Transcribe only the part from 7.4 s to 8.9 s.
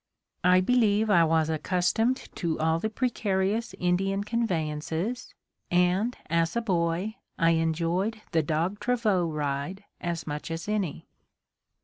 enjoyed the dog